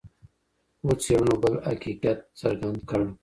[0.79, 3.03] خو څېړنو بل حقیقت څرګند کړ.